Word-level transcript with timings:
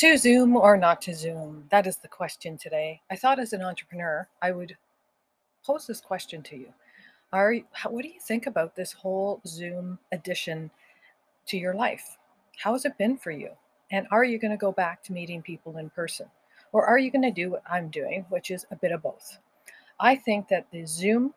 To 0.00 0.16
Zoom 0.16 0.56
or 0.56 0.78
not 0.78 1.02
to 1.02 1.14
Zoom? 1.14 1.64
That 1.68 1.86
is 1.86 1.98
the 1.98 2.08
question 2.08 2.56
today. 2.56 3.02
I 3.10 3.16
thought 3.16 3.38
as 3.38 3.52
an 3.52 3.60
entrepreneur, 3.60 4.26
I 4.40 4.50
would 4.50 4.74
pose 5.62 5.86
this 5.86 6.00
question 6.00 6.42
to 6.44 6.56
you. 6.56 6.72
Are 7.34 7.56
how, 7.72 7.90
what 7.90 8.04
do 8.04 8.08
you 8.08 8.18
think 8.18 8.46
about 8.46 8.74
this 8.74 8.94
whole 8.94 9.42
Zoom 9.46 9.98
addition 10.10 10.70
to 11.48 11.58
your 11.58 11.74
life? 11.74 12.16
How 12.56 12.72
has 12.72 12.86
it 12.86 12.96
been 12.96 13.18
for 13.18 13.30
you? 13.30 13.50
And 13.90 14.06
are 14.10 14.24
you 14.24 14.38
going 14.38 14.52
to 14.52 14.56
go 14.56 14.72
back 14.72 15.02
to 15.02 15.12
meeting 15.12 15.42
people 15.42 15.76
in 15.76 15.90
person? 15.90 16.28
Or 16.72 16.86
are 16.86 16.96
you 16.96 17.10
going 17.10 17.20
to 17.20 17.30
do 17.30 17.50
what 17.50 17.62
I'm 17.70 17.90
doing, 17.90 18.24
which 18.30 18.50
is 18.50 18.64
a 18.70 18.76
bit 18.76 18.92
of 18.92 19.02
both? 19.02 19.36
I 20.00 20.16
think 20.16 20.48
that 20.48 20.64
the 20.72 20.86
Zoom 20.86 21.34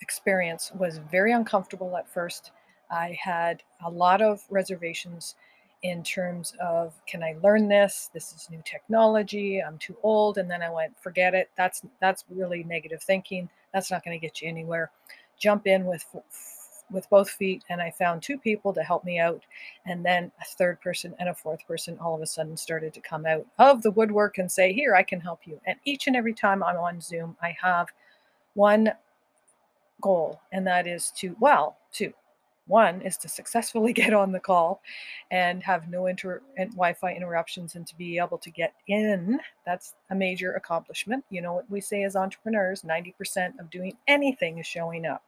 experience 0.00 0.72
was 0.78 0.96
very 1.12 1.32
uncomfortable 1.34 1.94
at 1.98 2.08
first. 2.08 2.52
I 2.90 3.18
had 3.22 3.62
a 3.84 3.90
lot 3.90 4.22
of 4.22 4.46
reservations 4.48 5.34
in 5.82 6.02
terms 6.02 6.54
of 6.60 6.94
can 7.06 7.22
I 7.22 7.36
learn 7.42 7.68
this? 7.68 8.10
This 8.12 8.32
is 8.32 8.48
new 8.50 8.62
technology. 8.64 9.60
I'm 9.60 9.78
too 9.78 9.96
old. 10.02 10.38
And 10.38 10.50
then 10.50 10.62
I 10.62 10.70
went, 10.70 10.98
forget 10.98 11.34
it. 11.34 11.50
That's 11.56 11.82
that's 12.00 12.24
really 12.30 12.64
negative 12.64 13.02
thinking. 13.02 13.48
That's 13.72 13.90
not 13.90 14.04
going 14.04 14.18
to 14.18 14.24
get 14.24 14.40
you 14.40 14.48
anywhere. 14.48 14.90
Jump 15.38 15.66
in 15.66 15.84
with 15.84 16.04
with 16.90 17.08
both 17.10 17.28
feet 17.28 17.64
and 17.68 17.82
I 17.82 17.90
found 17.90 18.22
two 18.22 18.38
people 18.38 18.72
to 18.72 18.82
help 18.82 19.04
me 19.04 19.18
out 19.18 19.42
and 19.86 20.04
then 20.04 20.30
a 20.40 20.44
third 20.44 20.80
person 20.80 21.16
and 21.18 21.28
a 21.28 21.34
fourth 21.34 21.66
person 21.66 21.98
all 21.98 22.14
of 22.14 22.22
a 22.22 22.26
sudden 22.26 22.56
started 22.56 22.94
to 22.94 23.00
come 23.00 23.26
out 23.26 23.44
of 23.58 23.82
the 23.82 23.90
woodwork 23.90 24.38
and 24.38 24.50
say, 24.50 24.72
"Here, 24.72 24.94
I 24.94 25.02
can 25.02 25.20
help 25.20 25.40
you." 25.46 25.60
And 25.66 25.78
each 25.84 26.06
and 26.06 26.14
every 26.14 26.34
time 26.34 26.62
I'm 26.62 26.76
on 26.76 27.00
Zoom, 27.00 27.36
I 27.42 27.56
have 27.60 27.88
one 28.54 28.92
goal 30.00 30.40
and 30.52 30.66
that 30.66 30.86
is 30.86 31.10
to 31.16 31.36
well, 31.40 31.76
two 31.92 32.12
one 32.66 33.00
is 33.02 33.16
to 33.18 33.28
successfully 33.28 33.92
get 33.94 34.12
on 34.12 34.32
the 34.32 34.40
call 34.40 34.82
and 35.30 35.62
have 35.62 35.88
no 35.88 36.06
inter- 36.06 36.42
Wi-Fi 36.56 37.12
interruptions 37.14 37.74
and 37.74 37.86
to 37.86 37.96
be 37.96 38.18
able 38.18 38.38
to 38.38 38.50
get 38.50 38.74
in. 38.88 39.38
That's 39.64 39.94
a 40.10 40.14
major 40.14 40.54
accomplishment. 40.54 41.24
You 41.30 41.42
know 41.42 41.54
what 41.54 41.70
we 41.70 41.80
say 41.80 42.04
as 42.04 42.16
entrepreneurs, 42.16 42.82
90% 42.82 43.58
of 43.58 43.70
doing 43.70 43.96
anything 44.06 44.58
is 44.58 44.66
showing 44.66 45.06
up. 45.06 45.22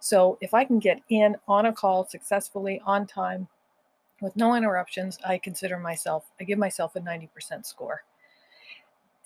So 0.00 0.36
if 0.40 0.52
I 0.52 0.64
can 0.64 0.78
get 0.78 1.00
in 1.08 1.36
on 1.48 1.66
a 1.66 1.72
call 1.72 2.06
successfully 2.06 2.80
on 2.84 3.06
time 3.06 3.48
with 4.20 4.36
no 4.36 4.54
interruptions, 4.54 5.18
I 5.24 5.38
consider 5.38 5.78
myself, 5.78 6.30
I 6.40 6.44
give 6.44 6.58
myself 6.58 6.94
a 6.96 7.00
90% 7.00 7.64
score. 7.64 8.04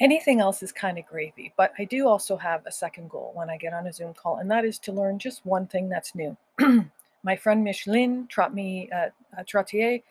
Anything 0.00 0.38
else 0.38 0.62
is 0.62 0.70
kind 0.70 0.96
of 0.96 1.06
gravy, 1.06 1.52
but 1.56 1.72
I 1.80 1.84
do 1.84 2.06
also 2.06 2.36
have 2.36 2.64
a 2.64 2.70
second 2.70 3.10
goal 3.10 3.32
when 3.34 3.50
I 3.50 3.56
get 3.56 3.72
on 3.72 3.88
a 3.88 3.92
Zoom 3.92 4.14
call, 4.14 4.36
and 4.36 4.48
that 4.52 4.64
is 4.64 4.78
to 4.80 4.92
learn 4.92 5.18
just 5.18 5.44
one 5.44 5.66
thing 5.66 5.88
that's 5.88 6.14
new. 6.14 6.36
my 7.28 7.36
friend 7.36 7.62
Micheline 7.62 8.26
taught 8.28 8.54
me 8.54 8.88
at, 8.90 9.12
at 9.36 9.46
Trottier. 9.46 10.02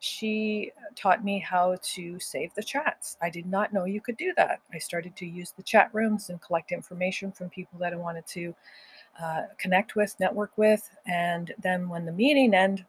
She 0.00 0.72
uh, 0.76 0.90
taught 0.96 1.24
me 1.24 1.38
how 1.38 1.76
to 1.94 2.18
save 2.18 2.52
the 2.54 2.64
chats. 2.64 3.16
I 3.22 3.30
did 3.30 3.46
not 3.46 3.72
know 3.72 3.84
you 3.84 4.00
could 4.00 4.16
do 4.16 4.32
that. 4.36 4.58
I 4.72 4.78
started 4.78 5.14
to 5.18 5.24
use 5.24 5.52
the 5.52 5.62
chat 5.62 5.88
rooms 5.92 6.30
and 6.30 6.42
collect 6.42 6.72
information 6.72 7.30
from 7.30 7.48
people 7.48 7.78
that 7.78 7.92
I 7.92 7.96
wanted 7.96 8.26
to 8.26 8.54
uh, 9.22 9.42
connect 9.56 9.94
with, 9.94 10.16
network 10.18 10.50
with. 10.56 10.90
And 11.06 11.54
then 11.62 11.88
when 11.88 12.06
the 12.06 12.10
meeting 12.10 12.54
ended, 12.54 12.84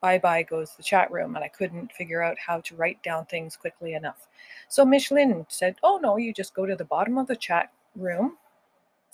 bye 0.00 0.18
bye 0.18 0.42
goes 0.42 0.74
the 0.74 0.82
chat 0.82 1.10
room. 1.12 1.36
And 1.36 1.44
I 1.44 1.48
couldn't 1.48 1.92
figure 1.92 2.22
out 2.22 2.38
how 2.38 2.60
to 2.60 2.74
write 2.74 3.02
down 3.02 3.26
things 3.26 3.54
quickly 3.54 3.92
enough. 3.92 4.28
So 4.70 4.82
Micheline 4.86 5.44
said, 5.50 5.76
Oh, 5.82 6.00
no, 6.02 6.16
you 6.16 6.32
just 6.32 6.54
go 6.54 6.64
to 6.64 6.74
the 6.74 6.86
bottom 6.86 7.18
of 7.18 7.26
the 7.26 7.36
chat 7.36 7.70
room, 7.96 8.38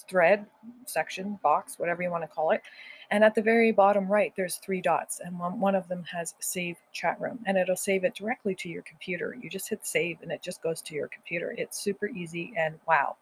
thread, 0.09 0.47
section, 0.87 1.39
box, 1.43 1.79
whatever 1.79 2.03
you 2.03 2.11
want 2.11 2.23
to 2.23 2.29
call 2.29 2.51
it 2.51 2.63
and 3.11 3.25
at 3.25 3.35
the 3.35 3.43
very 3.43 3.73
bottom 3.73 4.11
right, 4.11 4.33
there's 4.37 4.57
three 4.57 4.81
dots, 4.81 5.21
and 5.21 5.37
one, 5.39 5.59
one 5.59 5.75
of 5.75 5.89
them 5.89 6.05
has 6.05 6.35
save 6.39 6.77
chat 6.93 7.21
room, 7.21 7.41
and 7.45 7.59
it'll 7.59 7.75
save 7.75 8.05
it 8.05 8.15
directly 8.15 8.55
to 8.57 8.69
your 8.69 8.83
computer. 8.83 9.37
You 9.41 9.51
just 9.51 9.69
hit 9.69 9.85
save, 9.85 10.23
and 10.23 10.31
it 10.31 10.43
just 10.43 10.63
goes 10.63 10.81
to 10.83 10.95
your 10.95 11.09
computer. 11.09 11.53
It's 11.59 11.81
super 11.81 12.07
easy, 12.09 12.53
and 12.57 12.79
wow, 12.87 13.17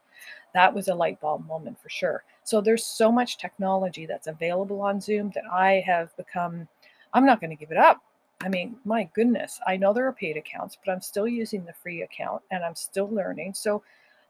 that 0.53 0.75
was 0.75 0.89
a 0.89 0.95
light 0.95 1.19
bulb 1.21 1.47
moment 1.47 1.81
for 1.81 1.89
sure. 1.89 2.23
So 2.45 2.61
there's 2.61 2.85
so 2.85 3.11
much 3.11 3.39
technology 3.39 4.05
that's 4.05 4.27
available 4.27 4.83
on 4.83 5.01
Zoom 5.01 5.31
that 5.35 5.45
I 5.51 5.83
have 5.87 6.15
become, 6.19 6.69
I'm 7.15 7.25
not 7.25 7.41
going 7.41 7.51
to 7.51 7.57
give 7.57 7.71
it 7.71 7.79
up. 7.79 8.03
I 8.43 8.49
mean, 8.51 8.77
my 8.85 9.09
goodness, 9.15 9.59
I 9.67 9.79
know 9.79 9.95
there 9.95 10.07
are 10.07 10.13
paid 10.13 10.37
accounts, 10.37 10.77
but 10.85 10.93
I'm 10.93 11.01
still 11.01 11.27
using 11.27 11.65
the 11.65 11.73
free 11.73 12.03
account 12.03 12.43
and 12.53 12.63
I'm 12.63 12.77
still 12.77 13.09
learning. 13.09 13.55
So 13.55 13.83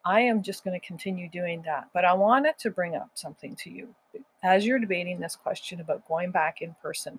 I 0.08 0.20
am 0.20 0.42
just 0.42 0.64
going 0.64 0.78
to 0.78 0.86
continue 0.86 1.28
doing 1.28 1.60
that. 1.66 1.90
But 1.92 2.06
I 2.06 2.14
wanted 2.14 2.56
to 2.60 2.70
bring 2.70 2.96
up 2.96 3.10
something 3.12 3.54
to 3.56 3.70
you. 3.70 3.94
As 4.42 4.64
you're 4.64 4.78
debating 4.78 5.20
this 5.20 5.36
question 5.36 5.82
about 5.82 6.08
going 6.08 6.30
back 6.30 6.62
in 6.62 6.74
person, 6.82 7.18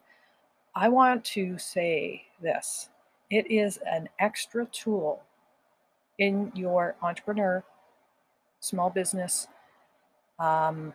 I 0.73 0.89
want 0.89 1.23
to 1.25 1.59
say 1.59 2.23
this 2.41 2.89
it 3.29 3.49
is 3.51 3.77
an 3.85 4.09
extra 4.17 4.65
tool 4.65 5.21
in 6.17 6.51
your 6.55 6.95
entrepreneur, 7.03 7.63
small 8.59 8.89
business 8.89 9.47
um, 10.39 10.91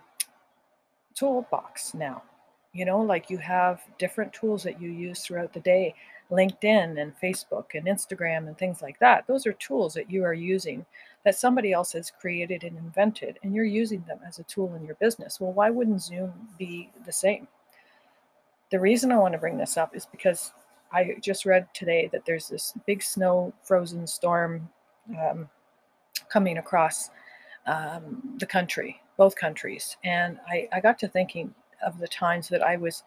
toolbox 1.14 1.94
now. 1.94 2.24
You 2.72 2.86
know, 2.86 3.02
like 3.02 3.30
you 3.30 3.38
have 3.38 3.82
different 4.00 4.32
tools 4.32 4.64
that 4.64 4.82
you 4.82 4.90
use 4.90 5.20
throughout 5.20 5.52
the 5.52 5.60
day 5.60 5.94
LinkedIn 6.28 7.00
and 7.00 7.12
Facebook 7.22 7.66
and 7.74 7.86
Instagram 7.86 8.48
and 8.48 8.58
things 8.58 8.82
like 8.82 8.98
that. 8.98 9.28
Those 9.28 9.46
are 9.46 9.52
tools 9.52 9.94
that 9.94 10.10
you 10.10 10.24
are 10.24 10.34
using 10.34 10.84
that 11.24 11.36
somebody 11.36 11.72
else 11.72 11.92
has 11.92 12.10
created 12.10 12.64
and 12.64 12.76
invented, 12.76 13.38
and 13.42 13.54
you're 13.54 13.64
using 13.64 14.04
them 14.06 14.20
as 14.26 14.38
a 14.38 14.44
tool 14.44 14.74
in 14.74 14.84
your 14.84 14.96
business. 14.96 15.40
Well, 15.40 15.52
why 15.52 15.70
wouldn't 15.70 16.02
Zoom 16.02 16.32
be 16.58 16.90
the 17.06 17.12
same? 17.12 17.48
The 18.70 18.80
reason 18.80 19.10
I 19.10 19.18
want 19.18 19.32
to 19.32 19.38
bring 19.38 19.56
this 19.56 19.76
up 19.76 19.96
is 19.96 20.06
because 20.06 20.52
I 20.92 21.16
just 21.20 21.46
read 21.46 21.66
today 21.74 22.08
that 22.12 22.24
there's 22.24 22.48
this 22.48 22.74
big 22.86 23.02
snow 23.02 23.52
frozen 23.62 24.06
storm 24.06 24.68
um, 25.18 25.48
coming 26.28 26.58
across 26.58 27.10
um, 27.66 28.36
the 28.38 28.46
country, 28.46 29.00
both 29.16 29.34
countries. 29.34 29.96
And 30.04 30.38
I, 30.48 30.68
I 30.72 30.80
got 30.80 30.98
to 31.00 31.08
thinking 31.08 31.54
of 31.84 31.98
the 31.98 32.08
times 32.08 32.48
that 32.48 32.62
I 32.62 32.76
was 32.76 33.02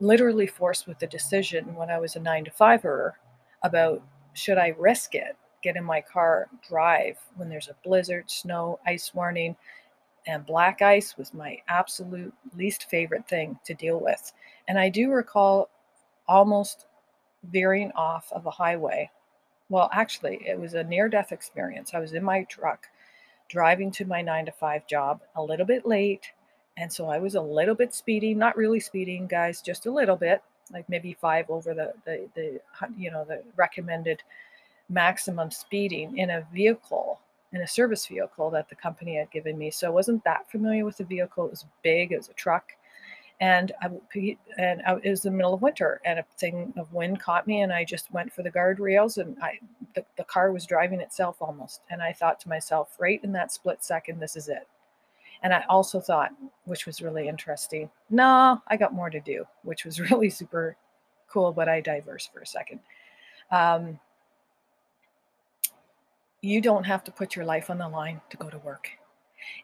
literally 0.00 0.46
forced 0.46 0.86
with 0.86 0.98
the 0.98 1.06
decision 1.06 1.74
when 1.74 1.90
I 1.90 1.98
was 1.98 2.16
a 2.16 2.20
nine 2.20 2.44
to 2.44 2.50
fiver 2.50 3.18
about 3.62 4.02
should 4.32 4.58
I 4.58 4.74
risk 4.78 5.14
it, 5.14 5.36
get 5.62 5.76
in 5.76 5.84
my 5.84 6.00
car, 6.00 6.48
drive 6.68 7.18
when 7.36 7.48
there's 7.48 7.68
a 7.68 7.76
blizzard, 7.84 8.30
snow, 8.30 8.78
ice 8.86 9.12
warning, 9.14 9.56
and 10.26 10.46
black 10.46 10.82
ice 10.82 11.16
was 11.16 11.32
my 11.32 11.58
absolute 11.68 12.32
least 12.56 12.88
favorite 12.90 13.26
thing 13.28 13.58
to 13.64 13.74
deal 13.74 13.98
with. 14.00 14.32
And 14.68 14.78
I 14.78 14.88
do 14.88 15.10
recall 15.10 15.70
almost 16.26 16.86
veering 17.44 17.92
off 17.94 18.30
of 18.32 18.46
a 18.46 18.50
highway. 18.50 19.10
Well, 19.70 19.88
actually, 19.92 20.40
it 20.46 20.58
was 20.58 20.74
a 20.74 20.84
near 20.84 21.08
death 21.08 21.32
experience. 21.32 21.92
I 21.94 22.00
was 22.00 22.12
in 22.12 22.22
my 22.22 22.44
truck 22.44 22.86
driving 23.48 23.90
to 23.92 24.04
my 24.04 24.20
nine 24.20 24.44
to 24.46 24.52
five 24.52 24.86
job 24.86 25.20
a 25.36 25.42
little 25.42 25.66
bit 25.66 25.86
late 25.86 26.32
and 26.78 26.92
so 26.92 27.08
I 27.08 27.18
was 27.18 27.34
a 27.34 27.40
little 27.40 27.74
bit 27.74 27.92
speeding, 27.92 28.38
not 28.38 28.56
really 28.56 28.78
speeding, 28.78 29.26
guys, 29.26 29.60
just 29.60 29.86
a 29.86 29.90
little 29.90 30.14
bit, 30.14 30.42
like 30.72 30.88
maybe 30.88 31.16
five 31.20 31.50
over 31.50 31.74
the, 31.74 31.92
the, 32.04 32.28
the 32.36 32.60
you 32.96 33.10
know, 33.10 33.24
the 33.24 33.42
recommended 33.56 34.22
maximum 34.88 35.50
speeding 35.50 36.18
in 36.18 36.30
a 36.30 36.46
vehicle, 36.52 37.20
in 37.52 37.60
a 37.62 37.66
service 37.66 38.06
vehicle 38.06 38.50
that 38.50 38.68
the 38.68 38.74
company 38.74 39.16
had 39.16 39.30
given 39.30 39.58
me. 39.58 39.70
So 39.70 39.86
I 39.86 39.90
wasn't 39.90 40.24
that 40.24 40.50
familiar 40.50 40.84
with 40.84 40.98
the 40.98 41.04
vehicle. 41.04 41.46
It 41.46 41.50
was 41.50 41.66
big, 41.82 42.12
it 42.12 42.18
was 42.18 42.28
a 42.28 42.34
truck. 42.34 42.72
And 43.40 43.70
I, 43.80 44.36
and 44.58 44.82
I, 44.84 44.96
it 45.04 45.10
was 45.10 45.22
the 45.22 45.30
middle 45.30 45.54
of 45.54 45.62
winter, 45.62 46.00
and 46.04 46.18
a 46.18 46.24
thing 46.38 46.74
of 46.76 46.92
wind 46.92 47.20
caught 47.20 47.46
me, 47.46 47.60
and 47.60 47.72
I 47.72 47.84
just 47.84 48.12
went 48.12 48.32
for 48.32 48.42
the 48.42 48.50
guardrails, 48.50 49.18
and 49.18 49.36
I 49.40 49.60
the, 49.94 50.04
the 50.16 50.24
car 50.24 50.50
was 50.50 50.66
driving 50.66 51.00
itself 51.00 51.36
almost. 51.40 51.82
And 51.88 52.02
I 52.02 52.12
thought 52.12 52.40
to 52.40 52.48
myself, 52.48 52.96
right 52.98 53.22
in 53.22 53.30
that 53.32 53.52
split 53.52 53.84
second, 53.84 54.18
this 54.18 54.34
is 54.34 54.48
it 54.48 54.66
and 55.42 55.54
I 55.54 55.64
also 55.68 56.00
thought, 56.00 56.30
which 56.64 56.86
was 56.86 57.00
really 57.00 57.28
interesting, 57.28 57.90
no, 58.10 58.60
I 58.66 58.76
got 58.76 58.92
more 58.92 59.10
to 59.10 59.20
do, 59.20 59.44
which 59.62 59.84
was 59.84 60.00
really 60.10 60.30
super 60.30 60.76
cool, 61.28 61.52
but 61.52 61.68
I 61.68 61.80
diverse 61.80 62.28
for 62.32 62.40
a 62.40 62.46
second. 62.46 62.80
Um, 63.50 63.98
you 66.42 66.60
don't 66.60 66.84
have 66.84 67.04
to 67.04 67.12
put 67.12 67.36
your 67.36 67.44
life 67.44 67.70
on 67.70 67.78
the 67.78 67.88
line 67.88 68.20
to 68.30 68.36
go 68.36 68.50
to 68.50 68.58
work. 68.58 68.90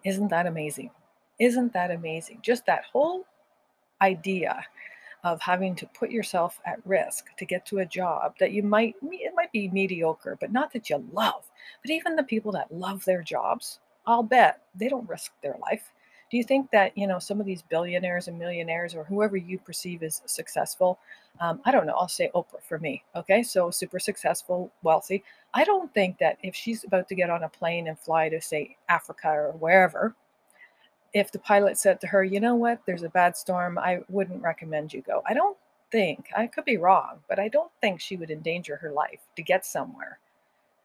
Isn't 0.05 0.29
that 0.29 0.47
amazing? 0.47 0.91
Isn't 1.38 1.73
that 1.73 1.91
amazing? 1.91 2.41
Just 2.43 2.67
that 2.67 2.85
whole 2.93 3.26
idea 4.00 4.65
of 5.23 5.41
having 5.41 5.75
to 5.75 5.87
put 5.87 6.11
yourself 6.11 6.61
at 6.67 6.85
risk 6.85 7.26
to 7.38 7.44
get 7.44 7.65
to 7.67 7.79
a 7.79 7.87
job 7.87 8.35
that 8.38 8.53
you 8.53 8.62
might 8.62 8.94
it 9.03 9.32
might 9.35 9.50
be 9.53 9.69
mediocre 9.69 10.37
but 10.38 10.53
not 10.53 10.71
that 10.73 10.91
you 10.91 11.03
love 11.12 11.50
but 11.81 11.91
even 11.91 12.15
the 12.15 12.23
people 12.23 12.53
that 12.53 12.71
love 12.71 13.03
their 13.06 13.23
jobs 13.23 13.79
I'll 14.06 14.23
bet 14.23 14.62
they 14.75 14.88
don't 14.88 15.09
risk 15.09 15.32
their 15.43 15.56
life. 15.61 15.93
Do 16.31 16.37
you 16.37 16.44
think 16.44 16.71
that, 16.71 16.97
you 16.97 17.06
know, 17.06 17.19
some 17.19 17.41
of 17.41 17.47
these 17.47 17.62
billionaires 17.62 18.29
and 18.29 18.38
millionaires 18.38 18.94
or 18.94 19.05
whoever 19.05 19.37
you 19.37 19.59
perceive 19.59 20.03
as 20.03 20.23
successful, 20.26 20.99
um, 21.41 21.61
I 21.65 21.71
don't 21.71 21.87
know, 21.87 21.94
I'll 21.94 22.09
say 22.09 22.31
Oprah 22.35 22.62
for 22.62 22.79
me, 22.79 23.05
okay? 23.15 23.43
So 23.43 23.71
super 23.71 23.99
successful, 23.99 24.73
wealthy. 24.82 25.23
I 25.53 25.65
don't 25.65 25.93
think 25.94 26.19
that 26.19 26.38
if 26.43 26.55
she's 26.55 26.85
about 26.85 27.09
to 27.09 27.15
get 27.15 27.31
on 27.31 27.44
a 27.44 27.49
plane 27.49 27.88
and 27.88 27.99
fly 27.99 28.29
to, 28.31 28.41
say, 28.41 28.76
Africa 28.88 29.29
or 29.29 29.53
wherever, 29.53 30.15
if 31.12 31.31
the 31.31 31.38
pilot 31.38 31.79
said 31.79 32.00
to 32.00 32.09
her, 32.09 32.25
you 32.25 32.41
know 32.41 32.56
what, 32.56 32.81
there's 32.87 33.05
a 33.05 33.09
bad 33.09 33.37
storm, 33.37 33.79
I 33.79 34.00
wouldn't 34.09 34.43
recommend 34.43 34.93
you 34.93 35.03
go. 35.03 35.23
I 35.27 35.35
don't 35.35 35.56
think, 35.93 36.27
I 36.37 36.49
could 36.49 36.65
be 36.65 36.77
wrong, 36.77 37.20
but 37.29 37.38
I 37.38 37.49
don't 37.49 37.70
think 37.81 38.00
she 38.00 38.17
would 38.17 38.31
endanger 38.31 38.77
her 38.77 38.91
life 38.91 39.20
to 39.37 39.43
get 39.43 39.65
somewhere 39.65 40.19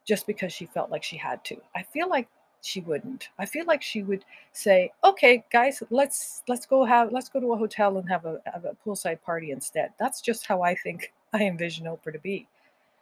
just 0.06 0.28
because 0.28 0.54
she 0.54 0.68
felt 0.68 0.92
like 0.92 1.04
she 1.04 1.18
had 1.18 1.44
to. 1.46 1.58
I 1.76 1.84
feel 1.84 2.10
like 2.10 2.28
she 2.62 2.82
wouldn't. 2.82 3.30
I 3.38 3.46
feel 3.46 3.66
like 3.66 3.82
she 3.82 4.04
would 4.04 4.26
say, 4.54 4.92
"Okay, 5.04 5.44
guys, 5.52 5.82
let's 5.90 6.44
let's 6.48 6.66
go 6.66 6.84
have 6.86 7.12
let's 7.12 7.30
go 7.30 7.40
to 7.40 7.54
a 7.54 7.58
hotel 7.58 7.98
and 7.98 8.10
have 8.10 8.26
a 8.26 8.42
have 8.46 8.66
a 8.66 8.76
poolside 8.86 9.22
party 9.22 9.52
instead." 9.52 9.94
That's 10.00 10.22
just 10.22 10.46
how 10.46 10.62
I 10.62 10.76
think 10.76 11.14
I 11.34 11.44
envision 11.44 11.86
Oprah 11.86 12.14
to 12.14 12.20
be. 12.20 12.48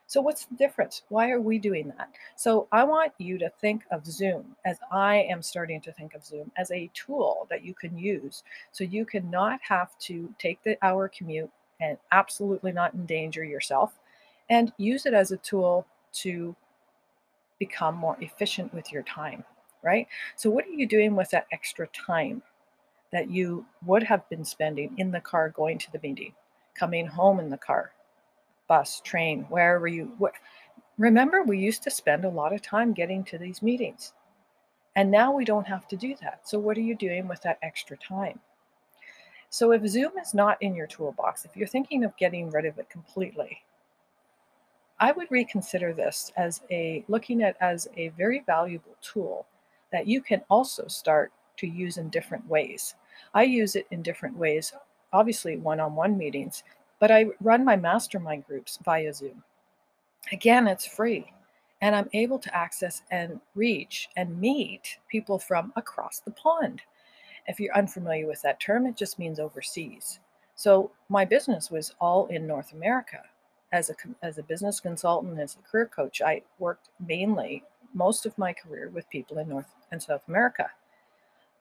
So 0.08 0.22
what's 0.22 0.46
the 0.46 0.56
difference? 0.56 1.04
Why 1.10 1.32
are 1.32 1.42
we 1.42 1.60
doing 1.60 1.90
that? 1.98 2.10
So 2.38 2.68
I 2.72 2.86
want 2.86 3.12
you 3.18 3.38
to 3.40 3.50
think 3.60 3.84
of 3.92 4.06
Zoom 4.06 4.56
as 4.64 4.78
I 4.90 5.18
am 5.30 5.42
starting 5.42 5.82
to 5.82 5.92
think 5.92 6.14
of 6.16 6.26
Zoom 6.26 6.50
as 6.56 6.72
a 6.72 6.90
tool 6.94 7.46
that 7.50 7.64
you 7.66 7.74
can 7.74 7.98
use 7.98 8.44
so 8.72 8.86
you 8.86 9.06
can 9.06 9.30
not 9.30 9.60
have 9.62 9.98
to 10.00 10.34
take 10.40 10.64
the 10.64 10.78
hour 10.82 11.10
commute 11.10 11.52
and 11.82 11.98
absolutely 12.14 12.72
not 12.72 12.94
endanger 12.94 13.44
yourself 13.44 14.00
and 14.50 14.72
use 14.78 15.06
it 15.06 15.14
as 15.14 15.32
a 15.32 15.38
tool 15.38 15.86
to 16.14 16.56
become 17.60 17.96
more 17.96 18.18
efficient 18.22 18.74
with 18.74 18.92
your 18.92 19.04
time, 19.04 19.44
right? 19.84 20.08
So, 20.36 20.50
what 20.50 20.66
are 20.66 20.70
you 20.72 20.88
doing 20.88 21.16
with 21.16 21.30
that 21.32 21.48
extra 21.52 21.88
time 21.88 22.42
that 23.12 23.30
you 23.30 23.66
would 23.86 24.04
have 24.04 24.28
been 24.30 24.44
spending 24.44 24.94
in 24.98 25.12
the 25.12 25.22
car 25.22 25.50
going 25.50 25.78
to 25.80 25.92
the 25.92 26.00
meeting, 26.04 26.34
coming 26.76 27.08
home 27.08 27.40
in 27.40 27.50
the 27.50 27.58
car, 27.58 27.92
bus, 28.68 29.02
train, 29.04 29.44
wherever 29.50 29.88
you 29.88 30.12
remember 30.98 31.44
we 31.44 31.60
used 31.60 31.84
to 31.84 31.92
spend 31.92 32.26
a 32.26 32.30
lot 32.30 32.54
of 32.54 32.62
time 32.62 32.94
getting 32.94 33.24
to 33.24 33.38
these 33.38 33.62
meetings. 33.62 34.14
And 34.96 35.12
now 35.12 35.32
we 35.32 35.46
don't 35.46 35.68
have 35.68 35.88
to 35.90 35.96
do 35.96 36.16
that. 36.22 36.48
So 36.48 36.58
what 36.58 36.76
are 36.76 36.82
you 36.82 36.96
doing 36.96 37.28
with 37.28 37.42
that 37.44 37.60
extra 37.62 37.96
time? 37.98 38.40
So 39.50 39.72
if 39.72 39.88
Zoom 39.88 40.18
is 40.18 40.34
not 40.34 40.62
in 40.62 40.76
your 40.76 40.88
toolbox, 40.88 41.46
if 41.46 41.56
you're 41.56 41.68
thinking 41.68 42.04
of 42.04 42.18
getting 42.18 42.50
rid 42.50 42.66
of 42.66 42.80
it 42.80 42.90
completely, 42.90 43.60
I 45.00 45.12
would 45.12 45.30
reconsider 45.30 45.94
this 45.94 46.32
as 46.38 46.62
a 46.72 47.04
looking 47.08 47.44
at 47.44 47.56
as 47.62 47.88
a 47.96 48.10
very 48.10 48.44
valuable 48.46 48.96
tool 49.02 49.46
that 49.92 50.08
you 50.08 50.22
can 50.22 50.42
also 50.50 50.88
start 50.88 51.32
to 51.58 51.68
use 51.68 51.98
in 51.98 52.10
different 52.10 52.48
ways. 52.48 52.96
I 53.34 53.44
use 53.44 53.76
it 53.76 53.88
in 53.92 54.02
different 54.02 54.36
ways, 54.36 54.74
obviously 55.14 55.58
one-on-one 55.58 56.18
meetings, 56.18 56.64
but 57.00 57.12
I 57.12 57.28
run 57.42 57.64
my 57.64 57.76
mastermind 57.76 58.48
groups 58.48 58.80
via 58.84 59.14
Zoom. 59.14 59.44
Again, 60.32 60.68
it's 60.68 60.86
free 60.86 61.32
and 61.82 61.96
I'm 61.96 62.10
able 62.14 62.40
to 62.40 62.56
access 62.56 63.04
and 63.12 63.40
reach 63.54 64.10
and 64.16 64.40
meet 64.40 64.98
people 65.08 65.38
from 65.38 65.72
across 65.76 66.20
the 66.20 66.32
pond. 66.32 66.82
If 67.48 67.60
you're 67.60 67.78
unfamiliar 67.78 68.26
with 68.26 68.42
that 68.42 68.60
term, 68.60 68.88
it 68.88 68.98
just 68.98 69.20
means 69.20 69.40
overseas. 69.40 70.20
So 70.56 70.92
my 71.08 71.24
business 71.24 71.70
was 71.70 71.94
all 72.02 72.26
in 72.28 72.48
North 72.48 72.74
America 72.74 73.22
as 73.72 73.90
a 73.90 73.96
as 74.22 74.38
a 74.38 74.44
business 74.44 74.80
consultant, 74.80 75.40
as 75.40 75.56
a 75.56 75.70
career 75.70 75.88
coach, 75.88 76.22
I 76.22 76.44
worked 76.60 76.90
mainly 77.06 77.64
most 77.94 78.26
of 78.26 78.38
my 78.38 78.54
career 78.54 78.90
with 78.90 79.10
people 79.10 79.38
in 79.38 79.50
North 79.50 79.74
and 79.92 80.02
South 80.02 80.22
America. 80.28 80.72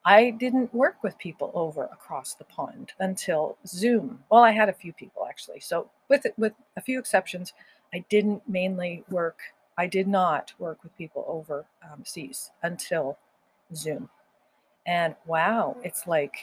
I 0.05 0.31
didn't 0.31 0.73
work 0.73 1.03
with 1.03 1.19
people 1.19 1.51
over 1.53 1.85
across 1.85 2.35
the 2.35 2.45
pond 2.45 2.93
until 3.01 3.57
Zoom. 3.67 4.21
Well, 4.31 4.45
I 4.45 4.53
had 4.53 4.69
a 4.69 4.73
few 4.73 4.93
people 4.93 5.27
actually. 5.29 5.61
So 5.61 5.91
with 6.09 6.27
with 6.37 6.53
a 6.77 6.81
few 6.81 6.99
exceptions, 6.99 7.53
I 7.93 8.05
didn't 8.09 8.49
mainly 8.49 9.05
work. 9.11 9.39
I 9.79 9.87
did 9.87 10.09
not 10.09 10.55
work 10.59 10.83
with 10.83 10.97
people 10.97 11.25
overseas 11.29 12.51
um, 12.63 12.71
until 12.73 13.19
Zoom. 13.75 14.09
And 14.87 15.17
wow, 15.27 15.77
it's 15.83 16.07
like 16.07 16.37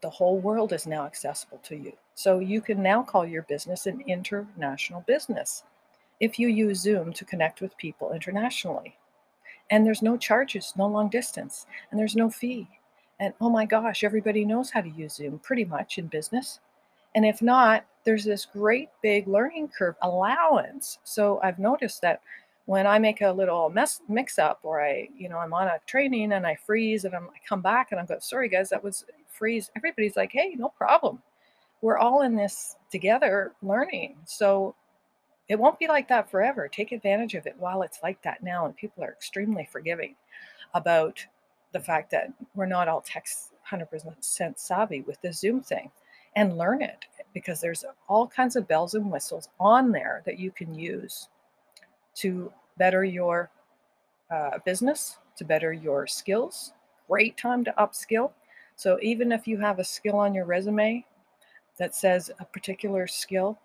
the 0.00 0.10
whole 0.10 0.38
world 0.38 0.72
is 0.72 0.86
now 0.86 1.04
accessible 1.04 1.58
to 1.64 1.76
you. 1.76 1.92
So 2.14 2.38
you 2.38 2.60
can 2.60 2.82
now 2.82 3.02
call 3.02 3.26
your 3.26 3.42
business 3.42 3.86
an 3.86 4.02
international 4.06 5.02
business 5.06 5.64
if 6.20 6.38
you 6.38 6.48
use 6.48 6.80
Zoom 6.80 7.12
to 7.12 7.24
connect 7.24 7.60
with 7.60 7.76
people 7.76 8.12
internationally. 8.12 8.96
And 9.70 9.84
there's 9.84 10.02
no 10.02 10.16
charges, 10.16 10.72
no 10.76 10.86
long 10.86 11.08
distance, 11.08 11.66
and 11.90 12.00
there's 12.00 12.16
no 12.16 12.30
fee. 12.30 12.68
And 13.20 13.34
oh 13.40 13.50
my 13.50 13.66
gosh, 13.66 14.04
everybody 14.04 14.44
knows 14.44 14.70
how 14.70 14.80
to 14.80 14.88
use 14.88 15.14
Zoom 15.14 15.38
pretty 15.40 15.64
much 15.64 15.98
in 15.98 16.06
business. 16.06 16.60
And 17.14 17.26
if 17.26 17.42
not, 17.42 17.84
there's 18.04 18.24
this 18.24 18.46
great 18.46 18.88
big 19.02 19.26
learning 19.26 19.68
curve 19.76 19.96
allowance. 20.02 20.98
So 21.04 21.40
I've 21.42 21.58
noticed 21.58 22.00
that 22.02 22.20
when 22.68 22.86
I 22.86 22.98
make 22.98 23.22
a 23.22 23.32
little 23.32 23.70
mess 23.70 24.02
mix 24.10 24.38
up 24.38 24.60
or 24.62 24.82
I, 24.82 25.08
you 25.16 25.30
know, 25.30 25.38
I'm 25.38 25.54
on 25.54 25.68
a 25.68 25.80
training 25.86 26.32
and 26.32 26.46
I 26.46 26.54
freeze 26.54 27.06
and 27.06 27.14
I'm, 27.14 27.24
I 27.24 27.38
come 27.48 27.62
back 27.62 27.92
and 27.92 27.98
I'm 27.98 28.04
going, 28.04 28.20
sorry 28.20 28.50
guys, 28.50 28.68
that 28.68 28.84
was 28.84 29.06
freeze. 29.32 29.70
Everybody's 29.74 30.16
like, 30.16 30.32
hey, 30.32 30.54
no 30.54 30.68
problem. 30.68 31.22
We're 31.80 31.96
all 31.96 32.20
in 32.20 32.36
this 32.36 32.76
together 32.90 33.52
learning. 33.62 34.16
So 34.26 34.74
it 35.48 35.58
won't 35.58 35.78
be 35.78 35.86
like 35.86 36.08
that 36.08 36.30
forever. 36.30 36.68
Take 36.68 36.92
advantage 36.92 37.34
of 37.34 37.46
it 37.46 37.56
while 37.58 37.80
it's 37.80 38.00
like 38.02 38.20
that 38.20 38.42
now. 38.42 38.66
And 38.66 38.76
people 38.76 39.02
are 39.02 39.12
extremely 39.12 39.66
forgiving 39.72 40.14
about 40.74 41.24
the 41.72 41.80
fact 41.80 42.10
that 42.10 42.34
we're 42.54 42.66
not 42.66 42.86
all 42.86 43.00
tech 43.00 43.24
100% 43.72 44.58
savvy 44.58 45.00
with 45.00 45.18
the 45.22 45.32
Zoom 45.32 45.62
thing 45.62 45.90
and 46.36 46.58
learn 46.58 46.82
it 46.82 47.06
because 47.32 47.62
there's 47.62 47.86
all 48.08 48.26
kinds 48.26 48.56
of 48.56 48.68
bells 48.68 48.92
and 48.92 49.10
whistles 49.10 49.48
on 49.58 49.90
there 49.90 50.22
that 50.26 50.38
you 50.38 50.50
can 50.50 50.74
use 50.74 51.28
to 52.18 52.52
better 52.76 53.04
your 53.04 53.50
uh, 54.30 54.58
business, 54.64 55.18
to 55.36 55.44
better 55.44 55.72
your 55.72 56.06
skills. 56.06 56.72
Great 57.08 57.36
time 57.36 57.64
to 57.64 57.74
upskill. 57.78 58.32
So 58.76 58.98
even 59.02 59.32
if 59.32 59.48
you 59.48 59.58
have 59.58 59.78
a 59.78 59.84
skill 59.84 60.16
on 60.16 60.34
your 60.34 60.44
resume 60.44 61.04
that 61.78 61.94
says 61.94 62.30
a 62.38 62.44
particular 62.44 63.06
skill, 63.06 63.58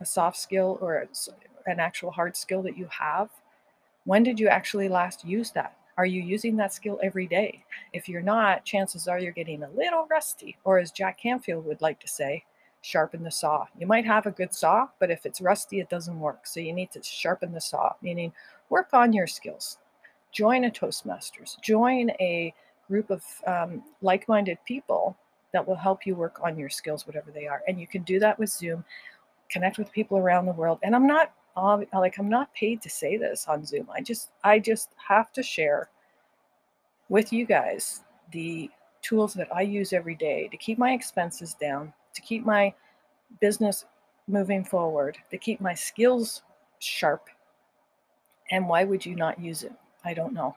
a 0.00 0.06
soft 0.06 0.36
skill 0.36 0.78
or 0.80 1.08
an 1.66 1.80
actual 1.80 2.10
hard 2.10 2.36
skill 2.36 2.62
that 2.62 2.78
you 2.78 2.86
have, 2.86 3.30
when 4.04 4.22
did 4.22 4.38
you 4.40 4.48
actually 4.48 4.88
last 4.88 5.24
use 5.24 5.50
that? 5.52 5.76
Are 5.96 6.06
you 6.06 6.22
using 6.22 6.56
that 6.56 6.72
skill 6.72 7.00
every 7.02 7.26
day? 7.26 7.64
If 7.92 8.08
you're 8.08 8.22
not, 8.22 8.64
chances 8.64 9.08
are 9.08 9.18
you're 9.18 9.32
getting 9.32 9.64
a 9.64 9.70
little 9.70 10.06
rusty, 10.08 10.56
or 10.64 10.78
as 10.78 10.92
Jack 10.92 11.18
Canfield 11.18 11.66
would 11.66 11.82
like 11.82 11.98
to 12.00 12.08
say, 12.08 12.44
sharpen 12.82 13.22
the 13.22 13.30
saw. 13.30 13.66
You 13.78 13.86
might 13.86 14.04
have 14.04 14.26
a 14.26 14.30
good 14.30 14.54
saw, 14.54 14.88
but 14.98 15.10
if 15.10 15.26
it's 15.26 15.40
rusty, 15.40 15.80
it 15.80 15.88
doesn't 15.88 16.18
work. 16.18 16.46
So 16.46 16.60
you 16.60 16.72
need 16.72 16.90
to 16.92 17.02
sharpen 17.02 17.52
the 17.52 17.60
saw, 17.60 17.92
meaning 18.02 18.32
work 18.70 18.88
on 18.92 19.12
your 19.12 19.26
skills. 19.26 19.78
Join 20.32 20.64
a 20.64 20.70
Toastmasters, 20.70 21.60
join 21.62 22.10
a 22.20 22.54
group 22.86 23.10
of 23.10 23.22
um, 23.46 23.82
like 24.02 24.28
minded 24.28 24.58
people 24.64 25.16
that 25.52 25.66
will 25.66 25.76
help 25.76 26.06
you 26.06 26.14
work 26.14 26.40
on 26.42 26.58
your 26.58 26.68
skills, 26.68 27.06
whatever 27.06 27.30
they 27.30 27.46
are. 27.46 27.62
And 27.66 27.80
you 27.80 27.86
can 27.86 28.02
do 28.02 28.18
that 28.20 28.38
with 28.38 28.50
Zoom, 28.50 28.84
connect 29.50 29.78
with 29.78 29.90
people 29.90 30.18
around 30.18 30.46
the 30.46 30.52
world. 30.52 30.78
And 30.82 30.94
I'm 30.94 31.06
not 31.06 31.32
like 31.56 32.18
I'm 32.18 32.28
not 32.28 32.54
paid 32.54 32.80
to 32.82 32.90
say 32.90 33.16
this 33.16 33.46
on 33.48 33.64
Zoom. 33.64 33.88
I 33.92 34.00
just 34.00 34.30
I 34.44 34.58
just 34.58 34.90
have 34.96 35.32
to 35.32 35.42
share 35.42 35.88
with 37.08 37.32
you 37.32 37.46
guys 37.46 38.02
the 38.32 38.70
tools 39.02 39.34
that 39.34 39.48
I 39.54 39.62
use 39.62 39.92
every 39.92 40.14
day 40.14 40.48
to 40.48 40.56
keep 40.56 40.78
my 40.78 40.92
expenses 40.92 41.54
down, 41.54 41.92
to 42.18 42.22
keep 42.22 42.44
my 42.44 42.74
business 43.40 43.84
moving 44.26 44.64
forward, 44.64 45.16
to 45.30 45.38
keep 45.38 45.60
my 45.60 45.72
skills 45.72 46.42
sharp. 46.80 47.28
And 48.50 48.68
why 48.68 48.82
would 48.82 49.06
you 49.06 49.14
not 49.14 49.40
use 49.40 49.62
it? 49.62 49.72
I 50.04 50.14
don't 50.14 50.34
know. 50.34 50.56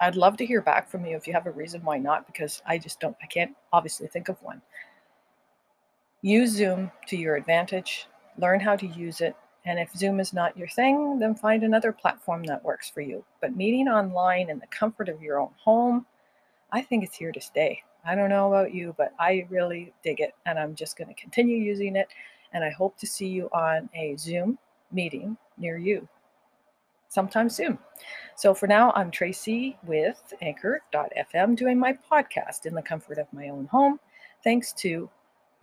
I'd 0.00 0.16
love 0.16 0.38
to 0.38 0.46
hear 0.46 0.62
back 0.62 0.88
from 0.88 1.04
you 1.04 1.14
if 1.14 1.26
you 1.26 1.34
have 1.34 1.46
a 1.46 1.50
reason 1.50 1.82
why 1.84 1.98
not, 1.98 2.26
because 2.26 2.62
I 2.66 2.78
just 2.78 2.98
don't, 2.98 3.16
I 3.22 3.26
can't 3.26 3.54
obviously 3.74 4.06
think 4.06 4.30
of 4.30 4.42
one. 4.42 4.62
Use 6.22 6.50
Zoom 6.50 6.90
to 7.08 7.16
your 7.16 7.36
advantage, 7.36 8.06
learn 8.38 8.58
how 8.58 8.74
to 8.74 8.86
use 8.86 9.20
it. 9.20 9.36
And 9.66 9.78
if 9.78 9.92
Zoom 9.92 10.18
is 10.18 10.32
not 10.32 10.56
your 10.56 10.68
thing, 10.68 11.18
then 11.18 11.34
find 11.34 11.62
another 11.62 11.92
platform 11.92 12.42
that 12.44 12.64
works 12.64 12.88
for 12.88 13.02
you. 13.02 13.22
But 13.42 13.54
meeting 13.54 13.86
online 13.86 14.48
in 14.48 14.58
the 14.58 14.66
comfort 14.68 15.10
of 15.10 15.20
your 15.20 15.38
own 15.38 15.50
home, 15.62 16.06
I 16.72 16.80
think 16.80 17.04
it's 17.04 17.16
here 17.16 17.32
to 17.32 17.40
stay. 17.40 17.82
I 18.04 18.14
don't 18.14 18.30
know 18.30 18.48
about 18.48 18.74
you, 18.74 18.94
but 18.98 19.12
I 19.18 19.46
really 19.48 19.92
dig 20.02 20.20
it 20.20 20.34
and 20.46 20.58
I'm 20.58 20.74
just 20.74 20.96
going 20.96 21.08
to 21.08 21.20
continue 21.20 21.56
using 21.56 21.96
it. 21.96 22.08
And 22.52 22.64
I 22.64 22.70
hope 22.70 22.98
to 22.98 23.06
see 23.06 23.28
you 23.28 23.48
on 23.52 23.88
a 23.94 24.16
Zoom 24.16 24.58
meeting 24.90 25.36
near 25.56 25.78
you 25.78 26.08
sometime 27.08 27.50
soon. 27.50 27.78
So 28.36 28.54
for 28.54 28.66
now, 28.66 28.92
I'm 28.96 29.10
Tracey 29.10 29.76
with 29.86 30.32
Anchor.fm 30.40 31.56
doing 31.56 31.78
my 31.78 31.96
podcast 32.10 32.64
in 32.64 32.74
the 32.74 32.82
comfort 32.82 33.18
of 33.18 33.26
my 33.32 33.48
own 33.50 33.66
home, 33.66 34.00
thanks 34.42 34.72
to 34.74 35.10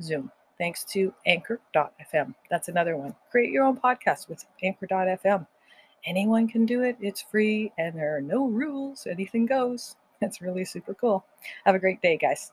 Zoom. 0.01 0.31
Thanks 0.59 0.83
to 0.85 1.13
Anchor.fm. 1.25 2.35
That's 2.49 2.67
another 2.67 2.97
one. 2.97 3.15
Create 3.31 3.51
your 3.51 3.63
own 3.63 3.77
podcast 3.77 4.27
with 4.29 4.45
Anchor.fm. 4.61 5.47
Anyone 6.05 6.47
can 6.47 6.65
do 6.65 6.83
it. 6.83 6.97
It's 7.01 7.21
free 7.21 7.71
and 7.77 7.95
there 7.95 8.15
are 8.15 8.21
no 8.21 8.47
rules. 8.47 9.07
Anything 9.07 9.45
goes. 9.45 9.95
It's 10.21 10.41
really 10.41 10.65
super 10.65 10.93
cool. 10.93 11.25
Have 11.65 11.75
a 11.75 11.79
great 11.79 12.01
day, 12.01 12.17
guys. 12.17 12.51